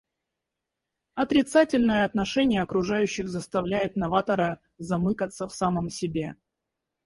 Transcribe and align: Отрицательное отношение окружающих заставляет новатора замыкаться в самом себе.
Отрицательное 1.13 2.05
отношение 2.05 2.63
окружающих 2.63 3.29
заставляет 3.29 3.95
новатора 3.95 4.59
замыкаться 4.79 5.47
в 5.47 5.53
самом 5.53 5.91
себе. 5.91 6.37